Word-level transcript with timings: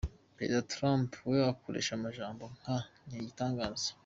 Perezida 0.35 0.67
Trump 0.73 1.09
wewe 1.29 1.45
akoresha 1.53 1.91
amajambo 1.95 2.43
nka 2.57 2.77
'ni 3.05 3.15
Igitangaza'. 3.21 3.93